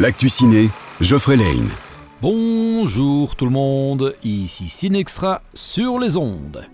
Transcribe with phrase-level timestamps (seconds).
[0.00, 0.70] L'actu ciné,
[1.02, 1.68] Geoffrey Lane.
[2.22, 6.66] Bonjour tout le monde, ici Cinextra sur les ondes.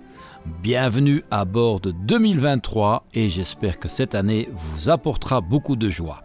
[0.63, 6.23] Bienvenue à bord de 2023 et j'espère que cette année vous apportera beaucoup de joie.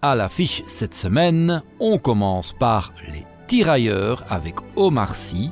[0.00, 5.50] À l'affiche cette semaine, on commence par Les Tirailleurs avec Omar Sy,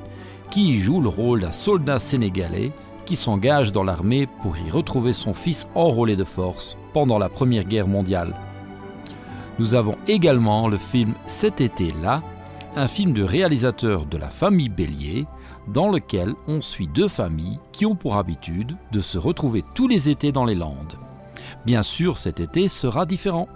[0.51, 2.73] qui joue le rôle d'un soldat sénégalais
[3.05, 7.65] qui s'engage dans l'armée pour y retrouver son fils enrôlé de force pendant la Première
[7.65, 8.35] Guerre mondiale.
[9.59, 12.23] Nous avons également le film Cet été-là,
[12.75, 15.27] un film de réalisateur de la famille Bélier,
[15.69, 20.09] dans lequel on suit deux familles qui ont pour habitude de se retrouver tous les
[20.09, 20.99] étés dans les Landes.
[21.65, 23.49] Bien sûr, cet été sera différent.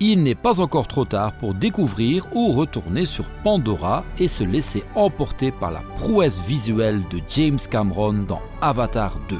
[0.00, 4.84] Il n'est pas encore trop tard pour découvrir ou retourner sur Pandora et se laisser
[4.94, 9.36] emporter par la prouesse visuelle de James Cameron dans Avatar 2.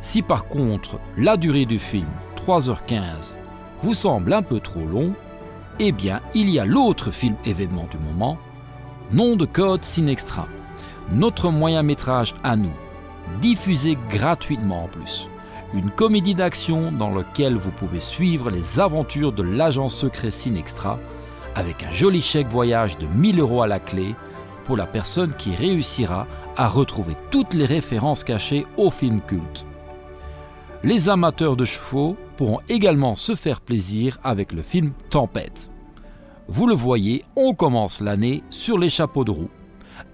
[0.00, 2.08] Si par contre la durée du film,
[2.46, 3.34] 3h15,
[3.82, 5.12] vous semble un peu trop long,
[5.78, 8.38] eh bien, il y a l'autre film événement du moment,
[9.10, 10.46] Nom de code Sinextra,
[11.10, 12.72] notre moyen métrage à nous,
[13.40, 15.28] diffusé gratuitement en plus.
[15.74, 20.98] Une comédie d'action dans laquelle vous pouvez suivre les aventures de l'agent secret Sinextra
[21.54, 24.14] avec un joli chèque voyage de 1000 euros à la clé
[24.64, 29.66] pour la personne qui réussira à retrouver toutes les références cachées au film culte.
[30.84, 35.70] Les amateurs de chevaux pourront également se faire plaisir avec le film Tempête.
[36.48, 39.50] Vous le voyez, on commence l'année sur les chapeaux de roue.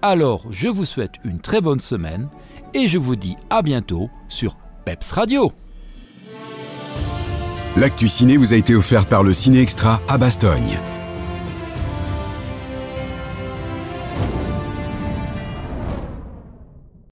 [0.01, 2.29] Alors, je vous souhaite une très bonne semaine
[2.75, 5.51] et je vous dis à bientôt sur Peps Radio.
[7.75, 10.77] L'actu ciné vous a été offert par le Ciné Extra à Bastogne.